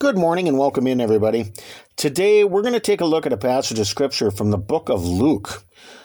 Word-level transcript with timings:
Good 0.00 0.16
morning 0.16 0.46
and 0.46 0.56
welcome 0.56 0.86
in, 0.86 1.00
everybody. 1.00 1.52
Today 1.96 2.44
we're 2.44 2.62
going 2.62 2.72
to 2.72 2.78
take 2.78 3.00
a 3.00 3.04
look 3.04 3.26
at 3.26 3.32
a 3.32 3.36
passage 3.36 3.80
of 3.80 3.88
scripture 3.88 4.30
from 4.30 4.52
the 4.52 4.56
book 4.56 4.88
of 4.88 5.04
Luke. 5.04 5.64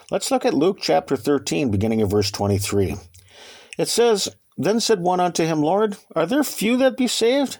Let's 0.09 0.31
look 0.31 0.45
at 0.45 0.55
Luke 0.55 0.79
chapter 0.81 1.15
13, 1.15 1.69
beginning 1.69 2.01
of 2.01 2.09
verse 2.09 2.31
23. 2.31 2.95
It 3.77 3.87
says, 3.87 4.29
Then 4.57 4.79
said 4.79 5.01
one 5.01 5.19
unto 5.19 5.45
him, 5.45 5.61
Lord, 5.61 5.95
are 6.15 6.25
there 6.25 6.43
few 6.43 6.75
that 6.77 6.97
be 6.97 7.05
saved? 7.05 7.59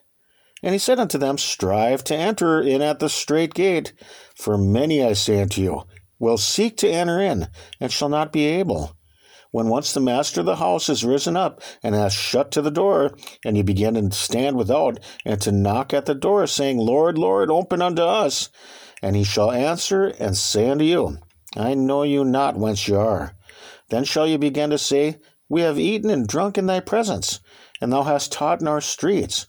And 0.63 0.73
he 0.73 0.79
said 0.79 0.97
unto 0.97 1.19
them, 1.19 1.37
Strive 1.37 2.03
to 2.05 2.15
enter 2.15 2.59
in 2.59 2.81
at 2.81 2.97
the 2.97 3.09
strait 3.09 3.53
gate, 3.53 3.93
for 4.35 4.57
many, 4.57 5.03
I 5.03 5.13
say 5.13 5.39
unto 5.39 5.61
you, 5.61 5.83
will 6.17 6.39
seek 6.39 6.77
to 6.77 6.89
enter 6.89 7.21
in, 7.21 7.47
and 7.79 7.91
shall 7.91 8.09
not 8.09 8.33
be 8.33 8.45
able. 8.45 8.97
When 9.53 9.69
once 9.69 9.93
the 9.93 9.99
master 9.99 10.39
of 10.39 10.47
the 10.47 10.55
house 10.55 10.89
is 10.89 11.05
risen 11.05 11.37
up 11.37 11.61
and 11.83 11.93
has 11.93 12.11
shut 12.11 12.49
to 12.53 12.61
the 12.63 12.71
door, 12.71 13.15
and 13.45 13.55
you 13.55 13.63
begin 13.63 13.93
to 13.93 14.17
stand 14.17 14.57
without 14.57 14.99
and 15.25 15.39
to 15.41 15.51
knock 15.51 15.93
at 15.93 16.07
the 16.07 16.15
door, 16.15 16.47
saying, 16.47 16.79
Lord, 16.79 17.19
Lord, 17.19 17.51
open 17.51 17.79
unto 17.79 18.01
us. 18.01 18.49
And 19.03 19.15
he 19.15 19.23
shall 19.23 19.51
answer 19.51 20.07
and 20.19 20.35
say 20.35 20.71
unto 20.71 20.83
you, 20.83 21.19
I 21.55 21.75
know 21.75 22.01
you 22.01 22.25
not 22.25 22.57
whence 22.57 22.87
you 22.87 22.97
are. 22.97 23.35
Then 23.89 24.05
shall 24.05 24.25
you 24.25 24.39
begin 24.39 24.71
to 24.71 24.79
say, 24.79 25.19
We 25.47 25.61
have 25.61 25.77
eaten 25.77 26.09
and 26.09 26.27
drunk 26.27 26.57
in 26.57 26.65
thy 26.65 26.79
presence, 26.79 27.39
and 27.79 27.93
thou 27.93 28.01
hast 28.01 28.31
taught 28.31 28.59
in 28.59 28.67
our 28.67 28.81
streets. 28.81 29.45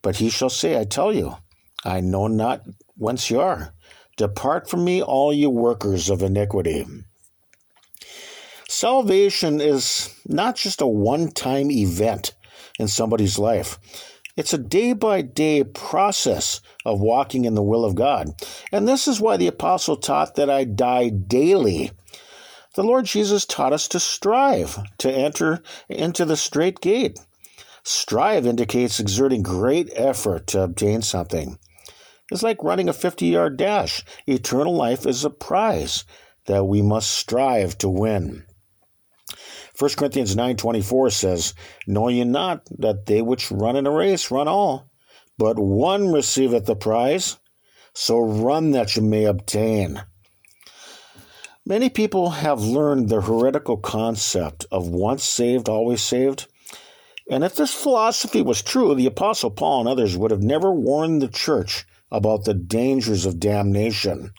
But 0.00 0.18
he 0.18 0.30
shall 0.30 0.48
say, 0.48 0.78
I 0.78 0.84
tell 0.84 1.12
you, 1.12 1.38
I 1.84 2.00
know 2.00 2.28
not 2.28 2.62
whence 2.96 3.30
you 3.30 3.40
are. 3.40 3.74
Depart 4.16 4.70
from 4.70 4.84
me, 4.84 5.02
all 5.02 5.32
you 5.32 5.50
workers 5.50 6.08
of 6.08 6.22
iniquity. 6.22 6.86
Salvation 8.80 9.60
is 9.60 10.08
not 10.26 10.56
just 10.56 10.80
a 10.80 10.86
one 10.86 11.28
time 11.28 11.70
event 11.70 12.32
in 12.78 12.88
somebody's 12.88 13.38
life. 13.38 13.78
It's 14.38 14.54
a 14.54 14.58
day 14.58 14.94
by 14.94 15.20
day 15.20 15.64
process 15.64 16.62
of 16.86 16.98
walking 16.98 17.44
in 17.44 17.54
the 17.54 17.62
will 17.62 17.84
of 17.84 17.94
God. 17.94 18.30
And 18.72 18.88
this 18.88 19.06
is 19.06 19.20
why 19.20 19.36
the 19.36 19.48
apostle 19.48 19.98
taught 19.98 20.36
that 20.36 20.48
I 20.48 20.64
die 20.64 21.10
daily. 21.10 21.90
The 22.74 22.82
Lord 22.82 23.04
Jesus 23.04 23.44
taught 23.44 23.74
us 23.74 23.86
to 23.88 24.00
strive 24.00 24.78
to 24.96 25.12
enter 25.12 25.62
into 25.90 26.24
the 26.24 26.38
strait 26.38 26.80
gate. 26.80 27.18
Strive 27.82 28.46
indicates 28.46 28.98
exerting 28.98 29.42
great 29.42 29.90
effort 29.94 30.46
to 30.46 30.62
obtain 30.62 31.02
something. 31.02 31.58
It's 32.32 32.42
like 32.42 32.64
running 32.64 32.88
a 32.88 32.94
50 32.94 33.26
yard 33.26 33.58
dash. 33.58 34.02
Eternal 34.26 34.74
life 34.74 35.04
is 35.04 35.22
a 35.22 35.28
prize 35.28 36.06
that 36.46 36.64
we 36.64 36.80
must 36.80 37.10
strive 37.10 37.76
to 37.76 37.90
win. 37.90 38.46
1 39.80 39.92
Corinthians 39.96 40.36
9.24 40.36 41.10
says, 41.10 41.54
Know 41.86 42.08
ye 42.08 42.22
not 42.22 42.66
that 42.80 43.06
they 43.06 43.22
which 43.22 43.50
run 43.50 43.76
in 43.76 43.86
a 43.86 43.90
race 43.90 44.30
run 44.30 44.46
all, 44.46 44.90
but 45.38 45.58
one 45.58 46.12
receiveth 46.12 46.66
the 46.66 46.76
prize? 46.76 47.38
So 47.94 48.20
run 48.20 48.72
that 48.72 48.94
you 48.94 49.00
may 49.00 49.24
obtain. 49.24 50.02
Many 51.64 51.88
people 51.88 52.28
have 52.28 52.60
learned 52.60 53.08
the 53.08 53.22
heretical 53.22 53.78
concept 53.78 54.66
of 54.70 54.86
once 54.86 55.24
saved, 55.24 55.66
always 55.66 56.02
saved. 56.02 56.46
And 57.30 57.42
if 57.42 57.54
this 57.54 57.72
philosophy 57.72 58.42
was 58.42 58.60
true, 58.60 58.94
the 58.94 59.06
Apostle 59.06 59.50
Paul 59.50 59.80
and 59.80 59.88
others 59.88 60.14
would 60.14 60.30
have 60.30 60.42
never 60.42 60.70
warned 60.70 61.22
the 61.22 61.28
church 61.28 61.86
about 62.10 62.44
the 62.44 62.52
dangers 62.52 63.24
of 63.24 63.40
damnation. 63.40 64.32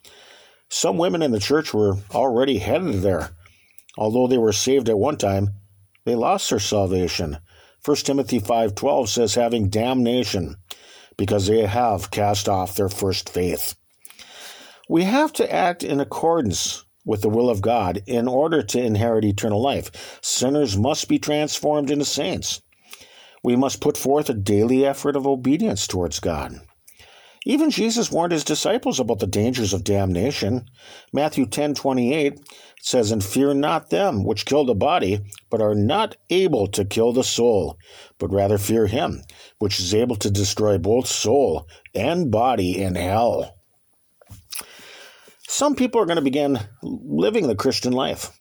Some 0.69 0.99
women 0.99 1.23
in 1.23 1.31
the 1.31 1.39
church 1.39 1.73
were 1.73 1.95
already 2.13 2.59
headed 2.59 3.01
there 3.01 3.31
Although 3.97 4.27
they 4.27 4.37
were 4.37 4.53
saved 4.53 4.89
at 4.89 4.97
one 4.97 5.17
time, 5.17 5.49
they 6.05 6.15
lost 6.15 6.49
their 6.49 6.59
salvation. 6.59 7.37
1 7.83 7.97
Timothy 7.97 8.39
5:12 8.39 9.09
says 9.09 9.35
having 9.35 9.69
damnation 9.69 10.55
because 11.17 11.47
they 11.47 11.65
have 11.65 12.11
cast 12.11 12.47
off 12.47 12.75
their 12.75 12.89
first 12.89 13.29
faith. 13.29 13.75
We 14.89 15.03
have 15.03 15.33
to 15.33 15.51
act 15.51 15.83
in 15.83 15.99
accordance 15.99 16.83
with 17.05 17.21
the 17.21 17.29
will 17.29 17.49
of 17.49 17.61
God 17.61 18.03
in 18.05 18.27
order 18.27 18.61
to 18.61 18.81
inherit 18.81 19.25
eternal 19.25 19.61
life. 19.61 20.19
Sinners 20.21 20.77
must 20.77 21.07
be 21.07 21.19
transformed 21.19 21.89
into 21.89 22.05
saints. 22.05 22.61
We 23.43 23.55
must 23.55 23.81
put 23.81 23.97
forth 23.97 24.29
a 24.29 24.35
daily 24.35 24.85
effort 24.85 25.15
of 25.15 25.25
obedience 25.25 25.87
towards 25.87 26.19
God. 26.19 26.61
Even 27.43 27.71
Jesus 27.71 28.11
warned 28.11 28.33
his 28.33 28.43
disciples 28.43 28.99
about 28.99 29.17
the 29.17 29.25
dangers 29.25 29.73
of 29.73 29.83
damnation. 29.83 30.69
Matthew 31.11 31.47
10:28 31.47 32.39
says, 32.81 33.11
"And 33.11 33.23
fear 33.23 33.55
not 33.55 33.89
them 33.89 34.23
which 34.23 34.45
kill 34.45 34.63
the 34.63 34.75
body, 34.75 35.21
but 35.49 35.61
are 35.61 35.73
not 35.73 36.17
able 36.29 36.67
to 36.67 36.85
kill 36.85 37.13
the 37.13 37.23
soul, 37.23 37.77
but 38.19 38.31
rather 38.31 38.59
fear 38.59 38.85
him 38.85 39.23
which 39.57 39.79
is 39.79 39.93
able 39.93 40.15
to 40.17 40.29
destroy 40.29 40.77
both 40.77 41.07
soul 41.07 41.67
and 41.95 42.29
body 42.29 42.79
in 42.79 42.93
hell." 42.93 43.55
Some 45.47 45.75
people 45.75 45.99
are 45.99 46.05
going 46.05 46.17
to 46.17 46.21
begin 46.21 46.59
living 46.83 47.47
the 47.47 47.55
Christian 47.55 47.91
life, 47.91 48.39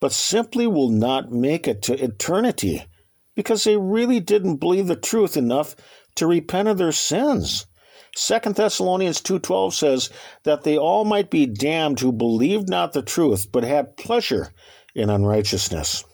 but 0.00 0.12
simply 0.12 0.66
will 0.66 0.90
not 0.90 1.32
make 1.32 1.66
it 1.66 1.80
to 1.82 1.94
eternity 1.94 2.84
because 3.34 3.64
they 3.64 3.78
really 3.78 4.20
didn't 4.20 4.56
believe 4.56 4.86
the 4.86 4.96
truth 4.96 5.34
enough 5.34 5.74
to 6.14 6.26
repent 6.26 6.68
of 6.68 6.76
their 6.76 6.92
sins. 6.92 7.66
Second 8.16 8.54
Thessalonians 8.54 9.20
2:12 9.20 9.74
says 9.74 10.10
that 10.44 10.62
they 10.62 10.78
all 10.78 11.04
might 11.04 11.30
be 11.30 11.46
damned 11.46 12.00
who 12.00 12.12
believed 12.12 12.68
not 12.68 12.92
the 12.92 13.02
truth 13.02 13.50
but 13.50 13.64
had 13.64 13.96
pleasure 13.96 14.52
in 14.94 15.10
unrighteousness. 15.10 16.04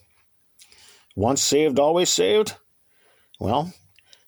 Once 1.14 1.42
saved, 1.42 1.78
always 1.78 2.10
saved? 2.10 2.54
Well, 3.38 3.72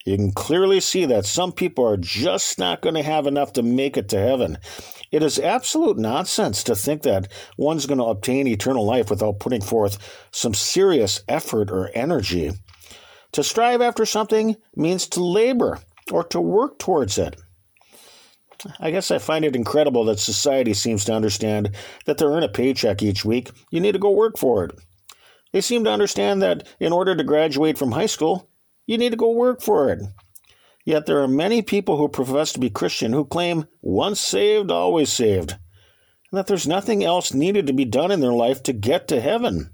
you 0.05 0.17
can 0.17 0.33
clearly 0.33 0.81
see 0.81 1.05
that 1.07 1.25
some 1.25 1.53
people 1.53 1.87
are 1.87 1.97
just 1.97 2.59
not 2.59 2.83
going 2.83 2.97
to 2.97 3.03
have 3.03 3.27
enough 3.27 3.53
to 3.55 3.63
make 3.63 3.97
it 3.97 4.09
to 4.11 4.19
heaven. 4.19 4.59
It 5.11 5.23
is 5.23 5.39
absolute 5.39 5.97
nonsense 5.97 6.65
to 6.65 6.75
think 6.75 7.03
that 7.03 7.29
one's 7.57 7.87
going 7.87 7.99
to 7.99 8.05
obtain 8.05 8.47
eternal 8.47 8.85
life 8.85 9.11
without 9.11 9.39
putting 9.39 9.61
forth 9.61 9.99
some 10.33 10.55
serious 10.55 11.23
effort 11.29 11.71
or 11.71 11.91
energy. 11.95 12.51
To 13.33 13.45
strive 13.45 13.81
after 13.81 14.05
something 14.05 14.57
means 14.75 15.07
to 15.09 15.25
labor 15.25 15.79
or 16.11 16.25
to 16.25 16.41
work 16.41 16.79
towards 16.79 17.17
it. 17.17 17.37
I 18.79 18.91
guess 18.91 19.11
I 19.11 19.19
find 19.19 19.45
it 19.45 19.57
incredible 19.57 20.05
that 20.05 20.21
society 20.21 20.75
seems 20.75 21.05
to 21.05 21.15
understand 21.15 21.75
that 22.07 22.19
to 22.19 22.27
earn 22.27 22.43
a 22.43 22.49
paycheck 22.49 23.03
each 23.03 23.25
week, 23.25 23.51
you 23.71 23.81
need 23.81 23.93
to 23.93 23.99
go 23.99 24.11
work 24.11 24.39
for 24.39 24.65
it. 24.65 24.73
They 25.53 25.61
seem 25.61 25.85
to 25.85 25.91
understand 25.91 26.43
that 26.43 26.67
in 26.81 26.93
order 26.93 27.15
to 27.15 27.25
graduate 27.25 27.79
from 27.79 27.93
high 27.93 28.07
school, 28.07 28.49
you 28.87 28.99
need 28.99 29.11
to 29.11 29.17
go 29.17 29.31
work 29.31 29.63
for 29.63 29.91
it. 29.91 30.03
Yet 30.85 31.07
there 31.07 31.23
are 31.23 31.29
many 31.29 31.63
people 31.63 31.97
who 31.97 32.09
profess 32.09 32.53
to 32.53 32.61
be 32.61 32.71
Christian 32.71 33.13
who 33.13 33.25
claim 33.25 33.67
once 33.81 34.21
saved, 34.21 34.71
always 34.71 35.13
saved, 35.13 35.53
and 35.53 36.39
that 36.39 36.47
there's 36.47 36.67
nothing 36.67 37.05
else 37.05 37.33
needed 37.33 37.67
to 37.67 37.73
be 37.73 37.85
done 37.85 38.11
in 38.11 38.21
their 38.21 38.33
life 38.33 38.63
to 38.65 38.73
get 38.73 39.07
to 39.09 39.21
heaven. 39.21 39.71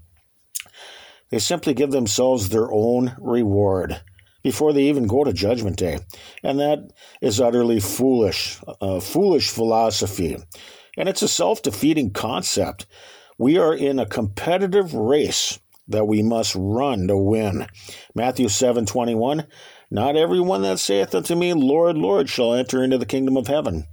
They 1.29 1.39
simply 1.39 1.73
give 1.73 1.91
themselves 1.91 2.49
their 2.49 2.71
own 2.71 3.15
reward 3.19 4.01
before 4.41 4.73
they 4.73 4.83
even 4.83 5.07
go 5.07 5.23
to 5.23 5.33
Judgment 5.33 5.77
Day. 5.77 5.99
And 6.43 6.59
that 6.59 6.91
is 7.21 7.41
utterly 7.41 7.79
foolish, 7.79 8.59
a 8.81 9.01
foolish 9.01 9.49
philosophy. 9.49 10.37
And 10.97 11.09
it's 11.09 11.21
a 11.21 11.27
self 11.27 11.61
defeating 11.61 12.11
concept. 12.11 12.85
We 13.37 13.57
are 13.57 13.73
in 13.73 13.99
a 13.99 14.05
competitive 14.05 14.93
race 14.93 15.59
that 15.87 16.07
we 16.07 16.21
must 16.21 16.55
run 16.57 17.07
to 17.07 17.17
win. 17.17 17.67
Matthew 18.15 18.47
7 18.47 18.85
21. 18.85 19.45
Not 19.91 20.15
everyone 20.15 20.61
that 20.61 20.79
saith 20.79 21.15
unto 21.15 21.35
me, 21.35 21.53
Lord, 21.53 21.97
Lord, 21.97 22.29
shall 22.29 22.53
enter 22.53 22.83
into 22.83 22.99
the 22.99 23.07
kingdom 23.07 23.35
of 23.37 23.47
heaven, 23.47 23.85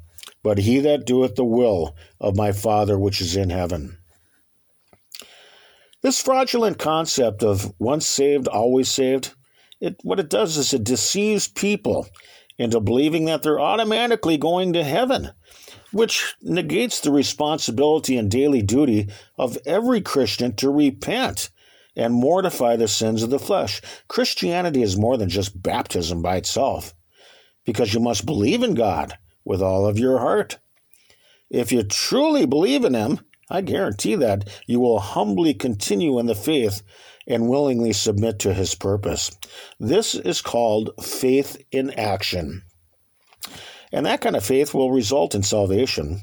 but 0.42 0.58
he 0.58 0.80
that 0.80 1.06
doeth 1.06 1.36
the 1.36 1.44
will 1.44 1.96
of 2.20 2.36
my 2.36 2.52
Father 2.52 2.98
which 2.98 3.22
is 3.22 3.34
in 3.34 3.48
heaven. 3.48 3.96
This 6.02 6.20
fraudulent 6.20 6.78
concept 6.78 7.42
of 7.42 7.72
once 7.78 8.06
saved, 8.06 8.46
always 8.46 8.90
saved 8.90 9.34
it, 9.80 9.96
what 10.02 10.20
it 10.20 10.30
does 10.30 10.56
is 10.56 10.72
it 10.72 10.84
deceives 10.84 11.48
people 11.48 12.06
into 12.58 12.80
believing 12.80 13.26
that 13.26 13.42
they're 13.42 13.60
automatically 13.60 14.38
going 14.38 14.72
to 14.72 14.82
heaven, 14.84 15.30
which 15.92 16.34
negates 16.42 17.00
the 17.00 17.10
responsibility 17.10 18.16
and 18.16 18.30
daily 18.30 18.62
duty 18.62 19.08
of 19.38 19.58
every 19.66 20.00
Christian 20.00 20.54
to 20.56 20.70
repent 20.70 21.50
and 21.94 22.14
mortify 22.14 22.76
the 22.76 22.88
sins 22.88 23.22
of 23.22 23.30
the 23.30 23.38
flesh. 23.38 23.80
Christianity 24.08 24.82
is 24.82 24.98
more 24.98 25.16
than 25.16 25.28
just 25.28 25.62
baptism 25.62 26.22
by 26.22 26.36
itself, 26.36 26.94
because 27.64 27.92
you 27.92 28.00
must 28.00 28.26
believe 28.26 28.62
in 28.62 28.74
God 28.74 29.16
with 29.44 29.62
all 29.62 29.86
of 29.86 29.98
your 29.98 30.18
heart. 30.18 30.58
If 31.50 31.72
you 31.72 31.82
truly 31.82 32.46
believe 32.46 32.84
in 32.84 32.94
Him, 32.94 33.20
I 33.48 33.60
guarantee 33.60 34.16
that 34.16 34.48
you 34.66 34.80
will 34.80 34.98
humbly 34.98 35.54
continue 35.54 36.18
in 36.18 36.26
the 36.26 36.34
faith 36.34 36.82
and 37.26 37.48
willingly 37.48 37.92
submit 37.92 38.38
to 38.40 38.54
his 38.54 38.74
purpose. 38.74 39.36
This 39.80 40.14
is 40.14 40.40
called 40.42 40.90
faith 41.02 41.62
in 41.70 41.90
action. 41.90 42.62
And 43.92 44.06
that 44.06 44.20
kind 44.20 44.36
of 44.36 44.44
faith 44.44 44.74
will 44.74 44.90
result 44.90 45.34
in 45.34 45.42
salvation. 45.42 46.22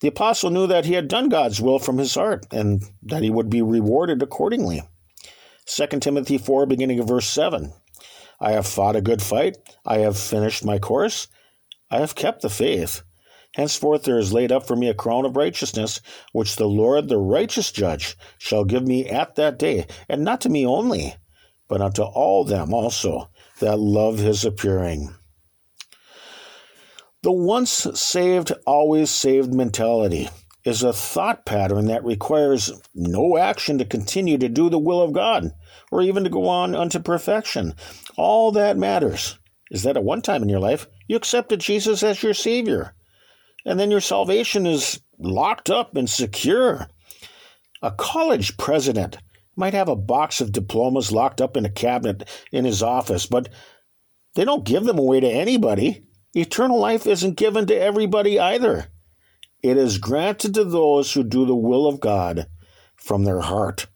The 0.00 0.08
apostle 0.08 0.50
knew 0.50 0.66
that 0.66 0.84
he 0.84 0.94
had 0.94 1.08
done 1.08 1.28
God's 1.28 1.60
will 1.60 1.78
from 1.78 1.98
his 1.98 2.14
heart 2.14 2.46
and 2.50 2.82
that 3.04 3.22
he 3.22 3.30
would 3.30 3.48
be 3.48 3.62
rewarded 3.62 4.22
accordingly. 4.22 4.82
2 5.66 5.86
Timothy 6.00 6.38
4, 6.38 6.66
beginning 6.66 6.98
of 6.98 7.08
verse 7.08 7.28
7. 7.28 7.72
I 8.40 8.52
have 8.52 8.66
fought 8.66 8.96
a 8.96 9.00
good 9.00 9.22
fight, 9.22 9.56
I 9.86 9.98
have 9.98 10.18
finished 10.18 10.64
my 10.64 10.80
course, 10.80 11.28
I 11.88 12.00
have 12.00 12.16
kept 12.16 12.42
the 12.42 12.50
faith. 12.50 13.02
Henceforth 13.54 14.04
there 14.04 14.18
is 14.18 14.32
laid 14.32 14.50
up 14.50 14.66
for 14.66 14.76
me 14.76 14.88
a 14.88 14.94
crown 14.94 15.26
of 15.26 15.36
righteousness, 15.36 16.00
which 16.32 16.56
the 16.56 16.68
Lord, 16.68 17.08
the 17.08 17.18
righteous 17.18 17.70
judge, 17.70 18.16
shall 18.38 18.64
give 18.64 18.86
me 18.86 19.06
at 19.08 19.34
that 19.34 19.58
day, 19.58 19.86
and 20.08 20.24
not 20.24 20.40
to 20.42 20.48
me 20.48 20.64
only, 20.64 21.16
but 21.68 21.82
unto 21.82 22.02
all 22.02 22.44
them 22.44 22.72
also 22.72 23.30
that 23.60 23.78
love 23.78 24.18
his 24.18 24.44
appearing. 24.44 25.14
The 27.22 27.32
once 27.32 27.86
saved, 27.94 28.52
always 28.66 29.10
saved 29.10 29.54
mentality 29.54 30.28
is 30.64 30.82
a 30.82 30.92
thought 30.92 31.44
pattern 31.44 31.86
that 31.86 32.04
requires 32.04 32.72
no 32.94 33.36
action 33.36 33.78
to 33.78 33.84
continue 33.84 34.38
to 34.38 34.48
do 34.48 34.70
the 34.70 34.78
will 34.78 35.02
of 35.02 35.12
God 35.12 35.52
or 35.90 36.02
even 36.02 36.24
to 36.24 36.30
go 36.30 36.48
on 36.48 36.74
unto 36.74 36.98
perfection. 36.98 37.74
All 38.16 38.52
that 38.52 38.78
matters 38.78 39.38
is 39.70 39.82
that 39.82 39.96
at 39.96 40.04
one 40.04 40.22
time 40.22 40.42
in 40.42 40.48
your 40.48 40.60
life 40.60 40.86
you 41.06 41.16
accepted 41.16 41.60
Jesus 41.60 42.02
as 42.02 42.22
your 42.22 42.34
Savior 42.34 42.94
and 43.64 43.78
then 43.78 43.90
your 43.90 44.00
salvation 44.00 44.66
is 44.66 45.00
locked 45.18 45.70
up 45.70 45.96
and 45.96 46.08
secure. 46.08 46.88
A 47.82 47.90
college 47.90 48.56
president 48.56 49.18
might 49.56 49.74
have 49.74 49.88
a 49.88 49.96
box 49.96 50.40
of 50.40 50.52
diplomas 50.52 51.12
locked 51.12 51.40
up 51.40 51.56
in 51.56 51.64
a 51.64 51.70
cabinet 51.70 52.28
in 52.50 52.64
his 52.64 52.82
office, 52.82 53.26
but 53.26 53.48
they 54.34 54.44
don't 54.44 54.64
give 54.64 54.84
them 54.84 54.98
away 54.98 55.20
to 55.20 55.28
anybody. 55.28 56.04
Eternal 56.34 56.78
life 56.78 57.06
isn't 57.06 57.36
given 57.36 57.66
to 57.66 57.74
everybody 57.78 58.40
either. 58.40 58.86
It 59.62 59.76
is 59.76 59.98
granted 59.98 60.54
to 60.54 60.64
those 60.64 61.12
who 61.12 61.22
do 61.22 61.44
the 61.44 61.54
will 61.54 61.86
of 61.86 62.00
God 62.00 62.46
from 62.96 63.24
their 63.24 63.40
heart. 63.40 63.86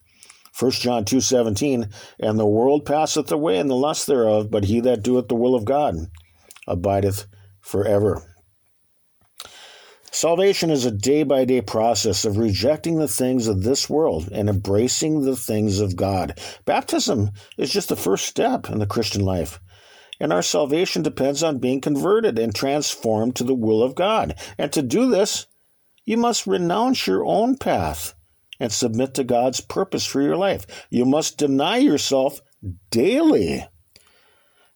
1 0.58 0.70
John 0.72 1.04
2:17 1.04 1.90
And 2.18 2.38
the 2.38 2.46
world 2.46 2.86
passeth 2.86 3.30
away 3.30 3.58
and 3.58 3.68
the 3.68 3.74
lust 3.74 4.06
thereof 4.06 4.50
but 4.50 4.64
he 4.64 4.80
that 4.80 5.02
doeth 5.02 5.28
the 5.28 5.34
will 5.34 5.54
of 5.54 5.64
God 5.64 5.96
abideth 6.66 7.26
forever. 7.60 8.35
Salvation 10.16 10.70
is 10.70 10.86
a 10.86 10.90
day 10.90 11.24
by 11.24 11.44
day 11.44 11.60
process 11.60 12.24
of 12.24 12.38
rejecting 12.38 12.96
the 12.96 13.06
things 13.06 13.48
of 13.48 13.62
this 13.62 13.90
world 13.90 14.30
and 14.32 14.48
embracing 14.48 15.20
the 15.20 15.36
things 15.36 15.78
of 15.78 15.94
God. 15.94 16.40
Baptism 16.64 17.32
is 17.58 17.70
just 17.70 17.90
the 17.90 17.96
first 17.96 18.24
step 18.24 18.70
in 18.70 18.78
the 18.78 18.86
Christian 18.86 19.22
life. 19.22 19.60
And 20.18 20.32
our 20.32 20.40
salvation 20.40 21.02
depends 21.02 21.42
on 21.42 21.58
being 21.58 21.82
converted 21.82 22.38
and 22.38 22.54
transformed 22.54 23.36
to 23.36 23.44
the 23.44 23.52
will 23.52 23.82
of 23.82 23.94
God. 23.94 24.36
And 24.56 24.72
to 24.72 24.80
do 24.80 25.10
this, 25.10 25.48
you 26.06 26.16
must 26.16 26.46
renounce 26.46 27.06
your 27.06 27.22
own 27.22 27.58
path 27.58 28.14
and 28.58 28.72
submit 28.72 29.12
to 29.16 29.22
God's 29.22 29.60
purpose 29.60 30.06
for 30.06 30.22
your 30.22 30.36
life. 30.38 30.86
You 30.88 31.04
must 31.04 31.36
deny 31.36 31.76
yourself 31.76 32.40
daily. 32.88 33.66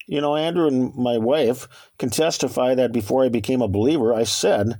You 0.06 0.20
know, 0.20 0.36
Andrew 0.36 0.66
and 0.66 0.94
my 0.94 1.16
wife 1.16 1.66
can 1.98 2.10
testify 2.10 2.74
that 2.74 2.92
before 2.92 3.24
I 3.24 3.30
became 3.30 3.62
a 3.62 3.68
believer, 3.68 4.12
I 4.12 4.24
said 4.24 4.78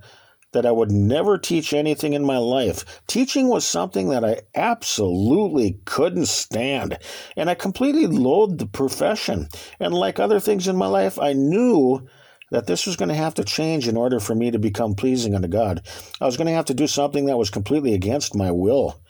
that 0.53 0.67
I 0.67 0.73
would 0.73 0.91
never 0.91 1.39
teach 1.39 1.73
anything 1.73 2.13
in 2.13 2.25
my 2.25 2.39
life. 2.39 3.03
Teaching 3.07 3.49
was 3.49 3.67
something 3.67 4.09
that 4.09 4.25
I 4.25 4.41
absolutely 4.55 5.81
couldn't 5.85 6.27
stand, 6.27 6.99
and 7.37 7.49
I 7.49 7.55
completely 7.55 8.07
loathed 8.07 8.59
the 8.59 8.67
profession. 8.67 9.49
And 9.79 9.95
like 9.95 10.19
other 10.19 10.41
things 10.41 10.67
in 10.67 10.77
my 10.77 10.87
life, 10.87 11.19
I 11.19 11.33
knew 11.33 12.07
that 12.51 12.67
this 12.67 12.87
was 12.87 12.97
going 12.97 13.09
to 13.09 13.15
have 13.15 13.35
to 13.35 13.45
change 13.45 13.87
in 13.87 13.97
order 13.97 14.19
for 14.19 14.35
me 14.35 14.51
to 14.51 14.59
become 14.59 14.95
pleasing 14.95 15.35
unto 15.35 15.49
God. 15.49 15.83
I 16.21 16.27
was 16.27 16.37
going 16.37 16.49
to 16.49 16.55
have 16.55 16.67
to 16.67 16.75
do 16.75 16.87
something 16.87 17.27
that 17.27 17.39
was 17.39 17.51
completely 17.51 17.95
against 17.95 18.35
my 18.35 18.51
will. 18.51 19.01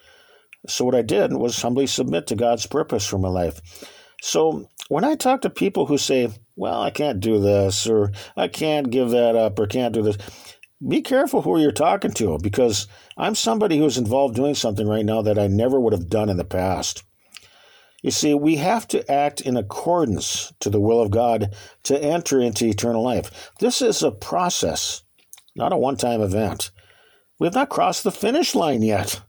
So, 0.68 0.84
what 0.84 0.94
I 0.94 1.02
did 1.02 1.32
was 1.32 1.60
humbly 1.60 1.86
submit 1.86 2.26
to 2.26 2.36
God's 2.36 2.66
purpose 2.66 3.06
for 3.06 3.18
my 3.18 3.28
life. 3.28 3.62
So, 4.20 4.68
when 4.88 5.04
I 5.04 5.14
talk 5.14 5.40
to 5.42 5.50
people 5.50 5.86
who 5.86 5.96
say, 5.96 6.28
Well, 6.54 6.82
I 6.82 6.90
can't 6.90 7.20
do 7.20 7.40
this, 7.40 7.86
or 7.86 8.12
I 8.36 8.48
can't 8.48 8.90
give 8.90 9.10
that 9.10 9.36
up, 9.36 9.58
or 9.58 9.66
can't 9.66 9.94
do 9.94 10.02
this, 10.02 10.18
be 10.86 11.02
careful 11.02 11.42
who 11.42 11.60
you're 11.60 11.72
talking 11.72 12.12
to 12.12 12.38
because 12.38 12.86
I'm 13.16 13.34
somebody 13.34 13.78
who's 13.78 13.98
involved 13.98 14.34
doing 14.34 14.54
something 14.54 14.88
right 14.88 15.04
now 15.04 15.22
that 15.22 15.38
I 15.38 15.46
never 15.46 15.78
would 15.78 15.92
have 15.92 16.08
done 16.08 16.28
in 16.28 16.36
the 16.36 16.44
past. 16.44 17.02
You 18.02 18.10
see, 18.10 18.32
we 18.32 18.56
have 18.56 18.88
to 18.88 19.10
act 19.10 19.42
in 19.42 19.58
accordance 19.58 20.52
to 20.60 20.70
the 20.70 20.80
will 20.80 21.02
of 21.02 21.10
God 21.10 21.54
to 21.82 22.02
enter 22.02 22.40
into 22.40 22.66
eternal 22.66 23.02
life. 23.02 23.50
This 23.58 23.82
is 23.82 24.02
a 24.02 24.10
process, 24.10 25.02
not 25.54 25.72
a 25.72 25.76
one 25.76 25.96
time 25.96 26.22
event. 26.22 26.70
We 27.38 27.46
have 27.46 27.54
not 27.54 27.68
crossed 27.68 28.04
the 28.04 28.10
finish 28.10 28.54
line 28.54 28.82
yet. 28.82 29.20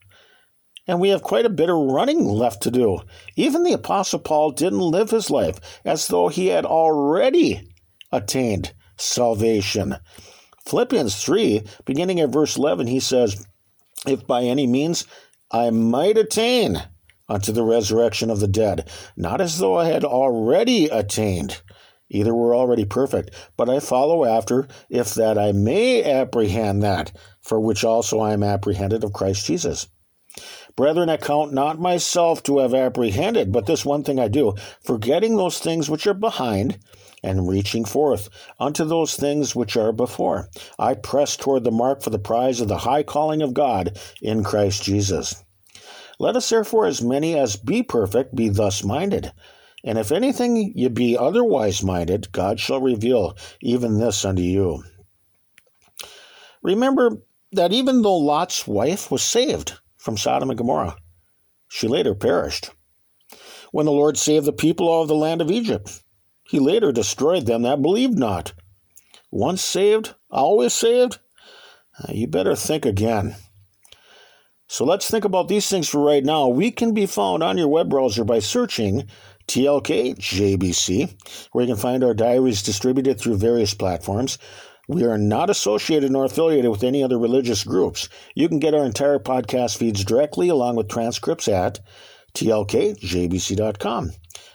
And 0.88 1.00
we 1.00 1.10
have 1.10 1.22
quite 1.22 1.46
a 1.46 1.50
bit 1.50 1.70
of 1.70 1.78
running 1.78 2.26
left 2.26 2.64
to 2.64 2.72
do. 2.72 3.02
Even 3.36 3.64
the 3.64 3.74
Apostle 3.74 4.20
Paul 4.20 4.52
didn't 4.52 4.80
live 4.80 5.12
his 5.12 5.30
life 5.30 5.60
as 5.86 6.08
though 6.08 6.28
he 6.28 6.48
had 6.48 6.66
already 6.66 7.70
attained 8.12 8.74
salvation. 8.98 9.98
Philippians 10.66 11.22
3, 11.22 11.64
beginning 11.86 12.20
at 12.20 12.30
verse 12.30 12.58
11, 12.58 12.88
he 12.88 13.00
says, 13.00 13.46
If 14.06 14.26
by 14.28 14.44
any 14.44 14.68
means 14.68 15.06
I 15.52 15.70
might 15.70 16.18
attain 16.18 16.84
unto 17.28 17.52
the 17.52 17.64
resurrection 17.64 18.30
of 18.30 18.40
the 18.40 18.48
dead, 18.48 18.90
not 19.16 19.42
as 19.42 19.58
though 19.58 19.78
I 19.78 19.86
had 19.86 20.04
already 20.04 20.88
attained, 20.88 21.62
either 22.10 22.34
were 22.34 22.56
already 22.56 22.86
perfect, 22.86 23.32
but 23.58 23.70
I 23.70 23.80
follow 23.80 24.26
after, 24.26 24.68
if 24.90 25.14
that 25.16 25.38
I 25.38 25.52
may 25.52 26.04
apprehend 26.04 26.84
that, 26.84 27.12
for 27.42 27.60
which 27.60 27.84
also 27.84 28.20
I 28.20 28.34
am 28.34 28.44
apprehended 28.44 29.04
of 29.04 29.14
Christ 29.14 29.46
Jesus. 29.46 29.88
Brethren, 30.76 31.10
I 31.10 31.18
count 31.18 31.54
not 31.54 31.80
myself 31.80 32.44
to 32.44 32.60
have 32.60 32.74
apprehended, 32.74 33.52
but 33.52 33.66
this 33.66 33.86
one 33.86 34.04
thing 34.04 34.20
I 34.20 34.28
do, 34.28 34.56
forgetting 34.82 35.36
those 35.36 35.60
things 35.60 35.90
which 35.90 36.08
are 36.08 36.14
behind, 36.14 36.80
and 37.24 37.48
reaching 37.48 37.86
forth 37.86 38.30
unto 38.60 38.84
those 38.84 39.16
things 39.16 39.56
which 39.56 39.78
are 39.78 39.92
before. 39.92 40.50
I 40.80 40.96
press 40.96 41.38
toward 41.38 41.64
the 41.64 41.72
mark 41.72 42.02
for 42.02 42.10
the 42.10 42.20
prize 42.20 42.62
of 42.62 42.68
the 42.68 42.80
high 42.80 43.04
calling 43.04 43.42
of 43.42 43.54
God 43.54 44.00
in 44.22 44.44
Christ 44.44 44.84
Jesus. 44.84 45.44
Let 46.20 46.36
us 46.36 46.50
therefore, 46.50 46.86
as 46.86 47.02
many 47.02 47.38
as 47.38 47.56
be 47.56 47.84
perfect, 47.84 48.36
be 48.36 48.50
thus 48.50 48.84
minded. 48.84 49.32
And 49.84 49.98
if 49.98 50.12
anything 50.12 50.74
ye 50.76 50.88
be 50.88 51.18
otherwise 51.18 51.84
minded, 51.84 52.32
God 52.32 52.60
shall 52.60 52.80
reveal 52.80 53.36
even 53.62 53.98
this 53.98 54.24
unto 54.24 54.42
you. 54.42 54.84
Remember 56.62 57.24
that 57.54 57.74
even 57.74 58.02
though 58.02 58.18
Lot's 58.18 58.68
wife 58.68 59.10
was 59.10 59.24
saved 59.24 59.74
from 59.98 60.18
Sodom 60.18 60.52
and 60.52 60.58
Gomorrah, 60.58 60.96
she 61.68 61.88
later 61.88 62.14
perished. 62.14 62.70
When 63.72 63.86
the 63.86 63.92
Lord 63.92 64.18
saved 64.18 64.46
the 64.46 64.54
people 64.54 65.02
of 65.02 65.08
the 65.08 65.16
land 65.16 65.42
of 65.42 65.50
Egypt, 65.50 66.04
he 66.52 66.60
later 66.60 66.92
destroyed 66.92 67.46
them 67.46 67.62
that 67.62 67.82
believed 67.82 68.20
not. 68.20 68.52
Once 69.32 69.62
saved, 69.62 70.16
always 70.30 70.74
saved? 70.74 71.18
Uh, 71.98 72.12
you 72.12 72.28
better 72.28 72.58
think 72.58 72.86
again. 72.86 73.38
So 74.68 74.84
let's 74.84 75.10
think 75.10 75.24
about 75.24 75.48
these 75.48 75.70
things 75.70 75.88
for 75.88 76.04
right 76.04 76.26
now. 76.26 76.50
We 76.50 76.70
can 76.70 76.94
be 76.94 77.06
found 77.06 77.42
on 77.42 77.58
your 77.58 77.70
web 77.70 77.90
browser 77.90 78.26
by 78.26 78.40
searching 78.40 79.08
TLKJBC, 79.48 81.16
where 81.54 81.64
you 81.64 81.74
can 81.74 81.82
find 81.82 82.04
our 82.04 82.14
diaries 82.14 82.62
distributed 82.62 83.18
through 83.18 83.38
various 83.38 83.74
platforms. 83.74 84.38
We 84.90 85.06
are 85.06 85.18
not 85.18 85.50
associated 85.50 86.12
nor 86.12 86.26
affiliated 86.26 86.70
with 86.70 86.84
any 86.84 87.02
other 87.02 87.18
religious 87.18 87.64
groups. 87.64 88.10
You 88.36 88.50
can 88.50 88.60
get 88.60 88.74
our 88.74 88.84
entire 88.84 89.20
podcast 89.20 89.78
feeds 89.78 90.04
directly 90.04 90.50
along 90.50 90.76
with 90.76 90.90
transcripts 90.90 91.48
at 91.48 91.80
tlkjbc.com. 92.34 94.12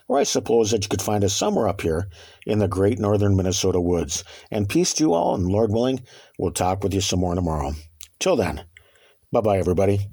Or 0.09 0.19
I 0.19 0.23
suppose 0.23 0.71
that 0.71 0.85
you 0.85 0.89
could 0.89 1.03
find 1.03 1.25
us 1.25 1.35
somewhere 1.35 1.69
up 1.69 1.81
here 1.81 2.09
in 2.47 2.59
the 2.59 2.69
great 2.69 2.99
northern 2.99 3.37
Minnesota 3.37 3.81
woods. 3.81 4.23
And 4.51 4.69
peace 4.69 4.95
to 4.95 5.05
you 5.05 5.15
all, 5.15 5.35
and 5.35 5.47
Lord 5.47 5.73
willing, 5.73 6.05
we'll 6.39 6.53
talk 6.53 6.83
with 6.83 6.95
you 6.95 7.01
some 7.01 7.21
more 7.21 7.35
tomorrow. 7.35 7.73
Till 8.21 8.37
then, 8.37 8.65
bye 9.33 9.41
bye, 9.41 9.59
everybody. 9.59 10.09